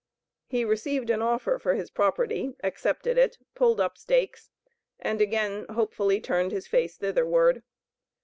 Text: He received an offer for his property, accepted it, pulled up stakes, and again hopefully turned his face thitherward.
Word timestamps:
He 0.47 0.65
received 0.65 1.11
an 1.11 1.21
offer 1.21 1.59
for 1.59 1.75
his 1.75 1.91
property, 1.91 2.55
accepted 2.63 3.19
it, 3.19 3.37
pulled 3.53 3.79
up 3.79 3.99
stakes, 3.99 4.49
and 4.99 5.21
again 5.21 5.67
hopefully 5.69 6.19
turned 6.19 6.51
his 6.51 6.65
face 6.65 6.97
thitherward. 6.97 7.61